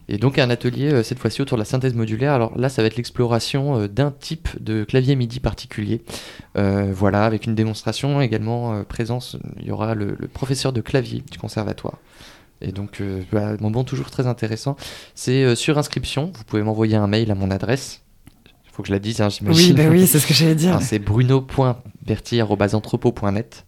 [0.08, 2.32] Et donc un atelier euh, cette fois-ci autour de la synthèse modulaire.
[2.32, 6.02] Alors là, ça va être l'exploration euh, d'un type de clavier MIDI particulier.
[6.56, 9.36] Voilà, avec une démonstration également présence.
[9.60, 11.98] Il y aura le, le professeur de clavier du conservatoire.
[12.60, 14.76] Et donc, euh, bah, moment toujours très intéressant.
[15.14, 16.32] C'est euh, sur inscription.
[16.34, 18.02] Vous pouvez m'envoyer un mail à mon adresse.
[18.64, 19.76] Il faut que je la dise, hein, Oui, j'imagine.
[19.76, 20.80] bah oui, c'est ce que j'allais dire.
[20.82, 23.66] C'est bruno.berti.entrepôt.net.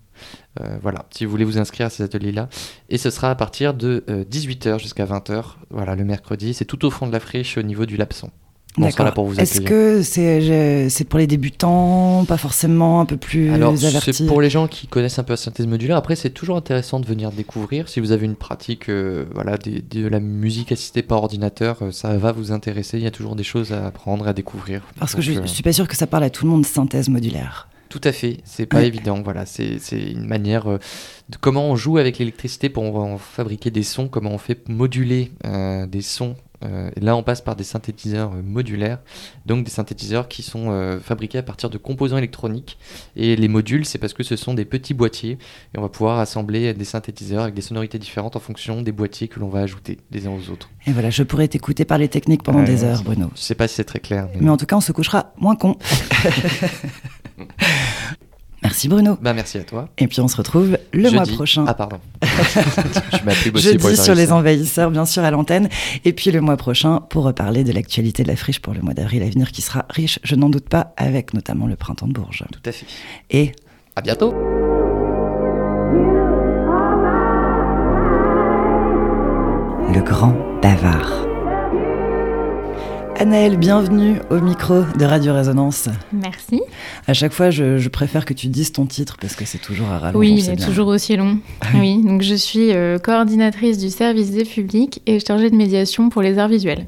[0.61, 2.49] Euh, voilà, si vous voulez vous inscrire à ces ateliers-là.
[2.89, 6.55] Et ce sera à partir de 18h jusqu'à 20h, voilà, le mercredi.
[6.55, 8.31] C'est tout au fond de la friche au niveau du Lapson.
[8.79, 13.17] On sera là pour vous Est-ce que c'est pour les débutants, pas forcément un peu
[13.17, 15.97] plus Alors, avertis c'est pour les gens qui connaissent un peu la synthèse modulaire.
[15.97, 17.89] Après, c'est toujours intéressant de venir découvrir.
[17.89, 22.17] Si vous avez une pratique, euh, voilà, de la musique assistée par ordinateur, euh, ça
[22.17, 22.99] va vous intéresser.
[22.99, 24.83] Il y a toujours des choses à apprendre, à découvrir.
[24.99, 26.67] Parce que je, euh, je suis pas sûre que ça parle à tout le monde
[26.67, 27.69] synthèse modulaire.
[27.89, 28.89] Tout à fait, c'est pas Ouais.
[28.89, 29.21] évident.
[29.23, 30.79] Voilà, c'est une manière euh,
[31.31, 35.31] de comment on joue avec l'électricité pour en fabriquer des sons, comment on fait moduler
[35.47, 36.35] euh, des sons.
[36.65, 38.99] Euh, et là, on passe par des synthétiseurs euh, modulaires,
[39.45, 42.79] donc des synthétiseurs qui sont euh, fabriqués à partir de composants électroniques.
[43.15, 45.33] Et les modules, c'est parce que ce sont des petits boîtiers
[45.75, 49.29] et on va pouvoir assembler des synthétiseurs avec des sonorités différentes en fonction des boîtiers
[49.29, 50.71] que l'on va ajouter les uns aux autres.
[50.87, 53.31] Et voilà, je pourrais t'écouter parler technique pendant des heures, Bruno.
[53.35, 54.29] Je sais pas si c'est très clair.
[54.35, 55.77] mais- Mais en tout cas, on se couchera moins con.
[58.67, 59.17] Merci Bruno.
[59.21, 59.89] Bah, merci à toi.
[59.97, 61.65] Et puis on se retrouve le mois prochain.
[61.69, 61.99] Ah, pardon.
[62.23, 64.37] je pour Jeudi sur les envahisseurs.
[64.37, 65.69] envahisseurs, bien sûr, à l'antenne.
[66.05, 68.93] Et puis le mois prochain, pour reparler de l'actualité de la friche pour le mois
[68.93, 72.13] d'avril à venir, qui sera riche, je n'en doute pas, avec notamment le printemps de
[72.13, 72.43] Bourges.
[72.51, 72.87] Tout à fait.
[73.31, 73.53] Et
[73.95, 74.35] À bientôt.
[79.95, 81.36] le grand bavard.
[83.19, 85.89] Anaëlle, bienvenue au micro de Radio Résonance.
[86.13, 86.61] Merci.
[87.07, 89.89] À chaque fois, je, je préfère que tu dises ton titre parce que c'est toujours
[89.89, 90.21] à rallonge.
[90.21, 90.67] oui, on il sait est bien.
[90.67, 91.39] toujours aussi long.
[91.75, 96.21] oui, donc je suis euh, coordinatrice du service des publics et chargée de médiation pour
[96.21, 96.87] les arts visuels.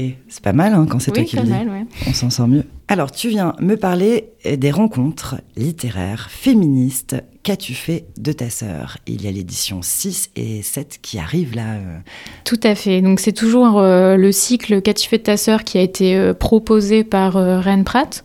[0.00, 1.52] Et c'est pas mal hein, quand c'est oui, toi qui pas le dis.
[1.54, 1.84] mal, ouais.
[2.06, 2.64] On s'en sort mieux.
[2.86, 7.16] Alors, tu viens me parler des rencontres littéraires féministes.
[7.42, 8.96] Qu'as-tu fait de ta sœur?
[9.08, 11.74] Il y a l'édition 6 et 7 qui arrivent là.
[11.74, 11.98] euh.
[12.44, 13.02] Tout à fait.
[13.02, 15.64] Donc c'est toujours euh, le cycle Qu'as-tu fait de ta sœur?
[15.64, 18.24] qui a été euh, proposé par euh, Rennes Pratt.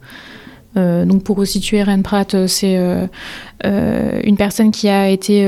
[0.76, 3.06] Euh, donc pour resituer Ren Pratt, euh, c'est euh,
[3.66, 5.46] euh, une personne qui a été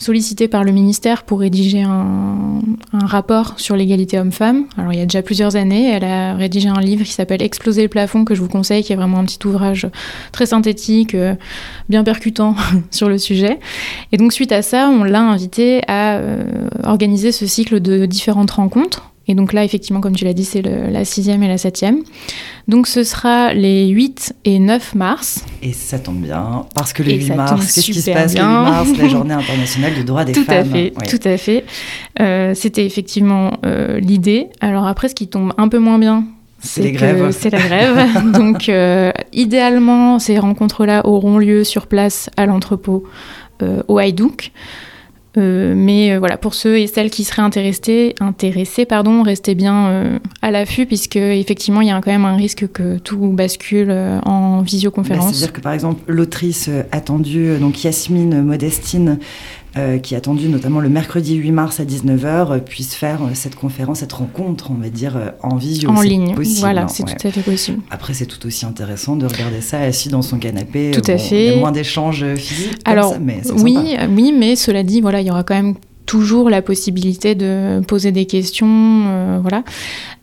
[0.00, 4.64] sollicitée par le ministère pour rédiger un, un rapport sur l'égalité homme-femme.
[4.76, 7.82] Alors il y a déjà plusieurs années, elle a rédigé un livre qui s'appelle Exploser
[7.82, 9.86] le plafond que je vous conseille, qui est vraiment un petit ouvrage
[10.32, 11.34] très synthétique, euh,
[11.88, 12.56] bien percutant
[12.90, 13.60] sur le sujet.
[14.10, 18.50] Et donc suite à ça, on l'a invitée à euh, organiser ce cycle de différentes
[18.50, 19.09] rencontres.
[19.30, 21.98] Et donc là, effectivement, comme tu l'as dit, c'est la sixième et la septième.
[22.66, 25.44] Donc ce sera les 8 et 9 mars.
[25.62, 28.34] Et ça tombe bien, parce que le Et 8 ça mars, qu'est-ce qui se passe
[28.34, 28.62] le 8 bien.
[28.62, 31.06] mars, la journée internationale du droit des tout femmes à fait, Oui.
[31.08, 31.64] tout à fait.
[32.18, 34.48] Euh, C'était effectivement euh, l'idée.
[34.60, 36.24] Alors après, ce qui tombe un peu moins bien,
[36.58, 37.30] C'est les que grèves.
[37.30, 38.08] C'est la grève.
[38.32, 43.04] Donc, euh, idéalement, ces rencontres-là auront lieu sur place à l'entrepôt
[43.62, 44.50] euh, au Haïdouk.
[45.36, 49.86] Euh, mais euh, voilà, pour ceux et celles qui seraient intéressés, intéressés pardon, restez bien
[49.86, 53.92] euh, à l'affût, puisque effectivement, il y a quand même un risque que tout bascule
[54.24, 55.30] en Bah, visioconférence.
[55.34, 59.18] C'est-à-dire que par exemple, l'autrice attendue, donc Yasmine Modestine,
[59.76, 63.28] euh, qui est attendue notamment le mercredi 8 mars à 19h, euh, puisse faire euh,
[63.34, 65.90] cette conférence, cette rencontre, on va dire, en visio.
[65.90, 67.14] en C'est ligne, possible, voilà, hein, c'est ouais.
[67.14, 67.80] tout à fait possible.
[67.90, 70.90] Après, c'est tout aussi intéressant de regarder ça assis dans son canapé.
[70.92, 71.46] Tout à Bon, fait.
[71.46, 74.06] Il y a moins d'échanges physiques, comme Alors, ça, mais c'est oui, sympa.
[74.14, 75.74] oui, mais cela dit, voilà, il y aura quand même
[76.10, 78.66] toujours la possibilité de poser des questions,
[79.06, 79.62] euh, voilà.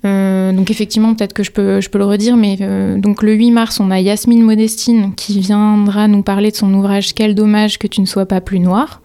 [0.04, 3.80] Euh, donc effectivement, peut-être que je peux, le redire, mais euh, donc le 8 mars,
[3.80, 8.02] on a Yasmine Modestine qui viendra nous parler de son ouvrage Quel dommage que tu
[8.02, 9.02] ne sois pas plus noir.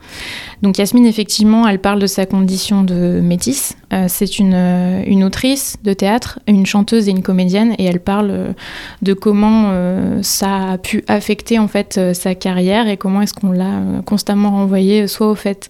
[0.62, 3.74] Donc Yasmine, effectivement, elle parle de sa condition de métisse.
[3.92, 8.00] Euh, c'est une, euh, une autrice de théâtre, une chanteuse et une comédienne, et elle
[8.00, 8.52] parle euh,
[9.02, 13.34] de comment euh, ça a pu affecter en fait euh, sa carrière et comment est-ce
[13.34, 15.68] qu'on l'a constamment renvoyée soit au fait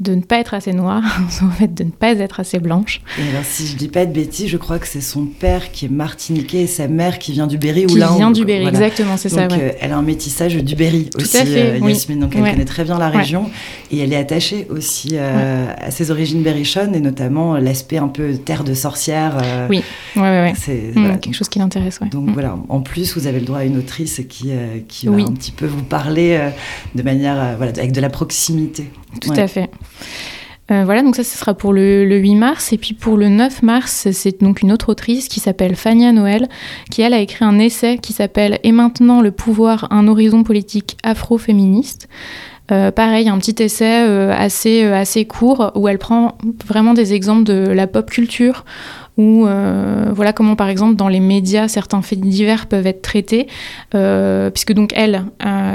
[0.00, 3.02] de ne pas être assez noire, soit au fait de ne pas être assez blanche.
[3.18, 5.84] Et alors, si je dis pas de bêtises, je crois que c'est son père qui
[5.84, 7.84] est martiniquais et sa mère qui vient du Berry.
[7.84, 8.78] Qui ou l'un vient ou- du Berry, voilà.
[8.78, 9.76] exactement, c'est ça, ouais.
[9.78, 11.92] elle a un métissage du Berry Tout aussi, euh, oui.
[11.92, 12.20] Yasmine.
[12.20, 12.50] Donc, elle Ouais.
[12.52, 13.18] connaît très bien la Ouais.
[13.18, 13.50] région
[13.92, 18.34] et elle est attachée aussi euh, à ses origines berrichonnes et notamment l'aspect un peu
[18.36, 19.36] terre de sorcière.
[19.42, 19.82] euh, Oui,
[20.16, 20.52] ouais, ouais, ouais.
[20.56, 21.16] C'est Mm, voilà.
[21.18, 21.98] quelque chose qui l'intéresse.
[22.12, 22.32] Donc Mm.
[22.32, 25.24] voilà, en plus, vous avez le droit à une autrice qui, euh, qui Oui.
[25.24, 26.50] va un petit peu vous parler euh,
[26.94, 28.90] de manière, euh, voilà, avec de la proximité.
[29.20, 29.68] Tout à fait.
[30.70, 32.72] Euh, voilà, donc ça, ce sera pour le, le 8 mars.
[32.72, 36.48] Et puis pour le 9 mars, c'est donc une autre autrice qui s'appelle Fania Noël,
[36.92, 40.96] qui elle a écrit un essai qui s'appelle Et maintenant le pouvoir, un horizon politique
[41.02, 42.08] afro-féministe.
[42.70, 47.14] Euh, pareil, un petit essai euh, assez, euh, assez court où elle prend vraiment des
[47.14, 48.64] exemples de la pop culture,
[49.16, 49.46] où
[50.12, 53.48] voilà comment par exemple dans les médias certains faits divers peuvent être traités,
[53.90, 55.24] puisque donc elle,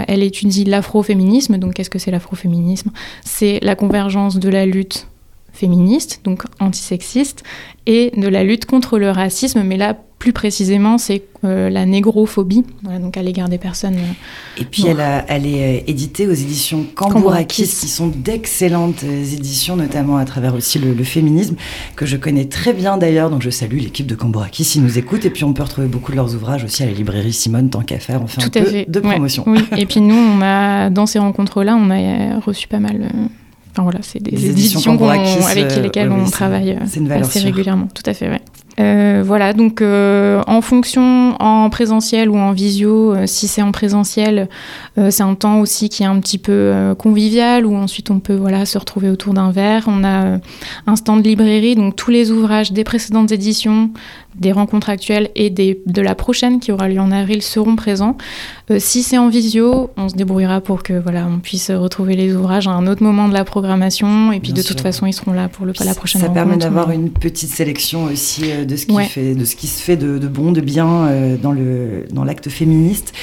[0.08, 1.58] elle étudie l'afroféminisme.
[1.58, 2.90] Donc qu'est-ce que c'est l'afroféminisme?
[3.24, 5.08] C'est la convergence de la lutte
[5.56, 7.44] féministe, donc antisexiste,
[7.88, 12.64] et de la lutte contre le racisme, mais là plus précisément c'est euh, la négrophobie,
[12.84, 13.96] voilà, donc à l'égard des personnes.
[13.98, 19.04] euh, Et puis elle, a- elle est euh, éditée aux éditions Cambourakis, qui sont d'excellentes
[19.04, 21.56] éditions, notamment à travers aussi le, le féminisme,
[21.96, 23.30] que je connais très bien d'ailleurs.
[23.30, 25.26] Donc je salue l'équipe de Cambourakis s'ils nous écoutent.
[25.26, 27.82] Et puis on peut retrouver beaucoup de leurs ouvrages aussi à la librairie Simone, tant
[27.82, 28.22] qu'à faire.
[28.24, 28.86] On fait Tout un peu fait.
[28.90, 29.44] de Ouais, promotion.
[29.46, 33.02] oui, et puis nous, on a, dans ces rencontres-là, on a reçu pas mal.
[33.14, 33.28] euh,
[33.76, 34.98] Enfin voilà, c'est des éditions,
[35.50, 37.44] avec euh, lesquelles on travaille euh, assez sûre.
[37.44, 37.90] régulièrement.
[37.94, 38.42] Tout à fait, ouais.
[38.78, 43.72] Euh, voilà, donc euh, en fonction, en présentiel ou en visio, euh, si c'est en
[43.72, 44.50] présentiel,
[45.10, 48.66] c'est un temps aussi qui est un petit peu convivial, où ensuite on peut voilà,
[48.66, 49.84] se retrouver autour d'un verre.
[49.88, 50.40] On a
[50.88, 53.90] un stand de librairie, donc tous les ouvrages des précédentes éditions,
[54.40, 58.18] des rencontres actuelles et des, de la prochaine qui aura lieu en avril seront présents.
[58.72, 62.36] Euh, si c'est en visio, on se débrouillera pour que voilà, on puisse retrouver les
[62.36, 65.14] ouvrages à un autre moment de la programmation, et puis Bien de toute façon, ils
[65.14, 68.76] seront là pour le, la prochaine Ça permet d'avoir une petite sélection aussi euh, de
[68.76, 69.06] ce qui, Ouais.
[69.06, 72.24] fait, de ce qui se fait de, de bon, de bien euh, dans le dans
[72.24, 73.14] l'acte féministe.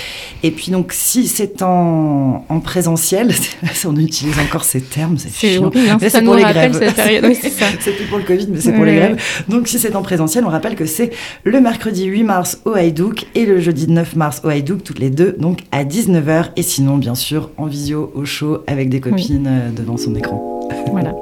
[0.42, 3.33] Et puis donc si c'est en, en présentiel,
[3.87, 5.70] on utilise encore ces termes, c'est chiant.
[5.75, 6.87] hein, c'est nous pour les rappelle grèves.
[6.88, 7.33] cette période,
[7.81, 9.20] c'est plus pour le Covid, mais c'est pour les grèves.
[9.48, 11.02] Donc si c'est en présentiel, on rappelle que c'est
[11.45, 15.11] le mercredi 8 mars au Haïdouk et le jeudi 9 mars au Haïdouk, toutes les
[15.11, 16.51] deux, donc à 19h.
[16.57, 20.61] Et sinon, bien sûr, en visio, au chaud, avec des copines euh, devant son écran.
[20.91, 21.15] Voilà.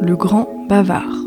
[0.00, 1.23] Le grand bavard.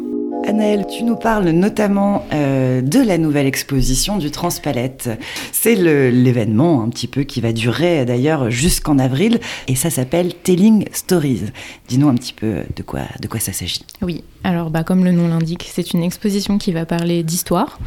[0.47, 5.09] Tu nous parles notamment euh, de la nouvelle exposition du Transpalette.
[5.51, 10.85] C'est l'événement un petit peu qui va durer d'ailleurs jusqu'en avril et ça s'appelle Telling
[10.93, 11.51] Stories.
[11.89, 13.85] Dis-nous un petit peu de quoi, de quoi ça s'agit.
[14.01, 17.77] Oui, alors bah, comme le nom l'indique, c'est une exposition qui va parler d'histoire.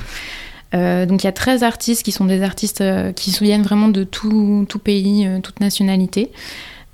[0.75, 3.89] Euh, donc il y a 13 artistes qui sont des artistes euh, qui viennent vraiment
[3.89, 6.31] de tout, tout pays, euh, toute nationalité.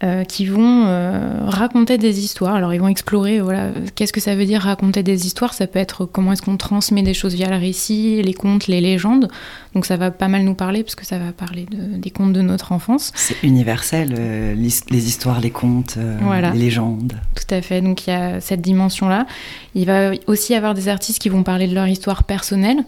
[0.05, 2.55] Euh, qui vont euh, raconter des histoires.
[2.55, 5.78] Alors ils vont explorer, voilà, qu'est-ce que ça veut dire raconter des histoires Ça peut
[5.78, 9.28] être comment est-ce qu'on transmet des choses via le récit, les contes, les légendes.
[9.74, 12.34] Donc ça va pas mal nous parler parce que ça va parler de- des contes
[12.34, 13.11] de notre enfance.
[13.14, 16.51] C'est universel, euh, les histoires, les contes, Voilà.
[16.51, 17.14] les légendes.
[17.34, 17.80] Tout à fait.
[17.80, 19.26] Donc il y a cette dimension-là.
[19.74, 22.84] Il va aussi y avoir des artistes qui vont parler de leur histoire personnelle.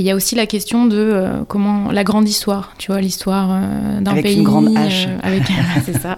[0.00, 3.02] Et il y a aussi la question de euh, comment la grande histoire, tu vois,
[3.02, 5.04] l'histoire euh, d'un Avec pays une grande hache.
[5.06, 5.42] euh, avec
[5.84, 6.16] c'est ça.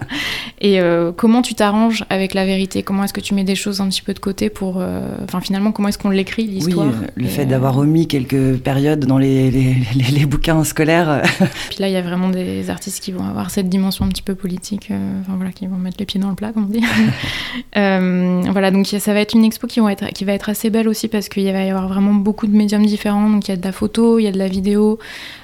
[0.61, 0.79] Et
[1.17, 2.81] comment tu t'arranges avec la vérité?
[2.83, 4.81] Comment est-ce que tu mets des choses un petit peu de côté pour,
[5.21, 6.87] enfin finalement, comment est-ce qu'on l'écrit Oui, l'histoire?
[6.87, 11.21] euh, le Et, fait d'avoir omis quelques périodes dans les, les, les- les bouquins scolaires.
[11.69, 14.21] Puis là, il y a vraiment des artistes qui vont avoir cette dimension un petit
[14.21, 14.87] peu politique,
[15.21, 16.81] enfin voilà, qui vont mettre les pieds dans le plat, comme on dit.
[18.53, 20.87] Voilà, donc ça va être une expo qui, vont être, qui va être assez belle
[20.87, 23.29] aussi parce qu'il va y avoir vraiment beaucoup de médiums différents.
[23.29, 24.99] Donc il y a de la photo, il y a de la vidéo,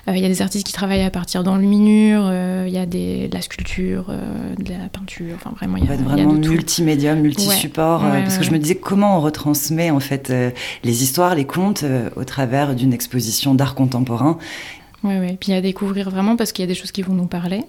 [0.07, 2.85] euh, il y a des artistes qui travaillent à partir d'enluminure, euh, il y a
[2.85, 6.01] des, de la sculpture, euh, de la peinture, enfin vraiment, il y a, va être
[6.01, 6.51] il y a vraiment de tout.
[6.51, 8.03] multimédium, multi-support.
[8.03, 10.33] Ouais, ouais, parce que je me disais comment on retransmet en fait
[10.83, 11.83] les histoires, les contes
[12.15, 14.37] au travers d'une exposition d'art contemporain?
[15.03, 15.37] Ouais, ouais.
[15.39, 17.63] Puis à découvrir vraiment parce qu'il y a des choses qui vont nous parler,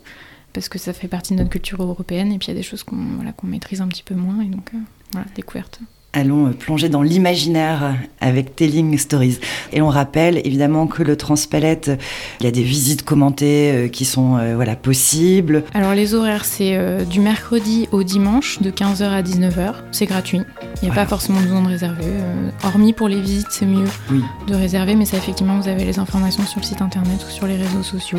[0.53, 2.63] parce que ça fait partie de notre culture européenne, et puis il y a des
[2.63, 4.79] choses qu'on voilà, qu'on maîtrise un petit peu moins, et donc euh,
[5.13, 5.81] voilà, découverte.
[6.13, 9.39] Allons euh, plonger dans l'imaginaire avec Telling Stories.
[9.73, 11.93] Et on rappelle évidemment que le Transpalette,
[12.41, 15.63] il y a des visites commentées euh, qui sont euh, voilà, possibles.
[15.73, 19.75] Alors les horaires, c'est euh, du mercredi au dimanche de 15h à 19h.
[19.93, 20.39] C'est gratuit.
[20.39, 21.03] Il n'y a Voilà.
[21.03, 22.03] pas forcément besoin de réserver.
[22.07, 24.23] euh, hormis pour les visites, c'est mieux Oui.
[24.49, 27.47] de réserver, mais ça effectivement, vous avez les informations sur le site internet ou sur
[27.47, 28.19] les réseaux sociaux.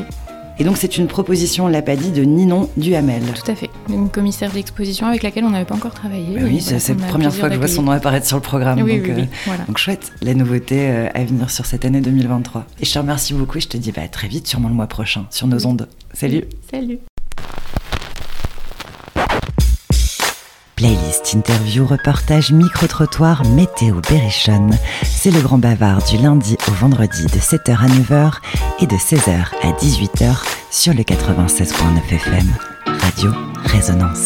[0.59, 3.23] Et donc c'est une proposition, on l'a pas dit, de Ninon Duhamel.
[3.33, 3.69] Tout à fait.
[3.89, 6.35] Une commissaire d'exposition avec laquelle on n'avait pas encore travaillé.
[6.35, 8.81] Bah oui, c'est la première fois que je vois son nom apparaître sur le programme.
[8.81, 9.63] Oui, donc, oui, oui, euh, voilà.
[9.65, 12.65] donc chouette, la nouveauté euh, à venir sur cette année 2023.
[12.79, 14.75] Et je te remercie beaucoup et je te dis bah, à très vite, sûrement le
[14.75, 15.87] mois prochain, sur nos ondes.
[16.13, 16.99] Salut Salut.
[20.81, 24.75] Playlist, interview, reportage, micro-trottoir, météo, berrichonne.
[25.03, 28.31] C'est le grand bavard du lundi au vendredi de 7h à 9h
[28.79, 32.47] et de 16h à 18h sur le 96.9 FM.
[32.87, 33.31] Radio
[33.63, 34.25] Résonance.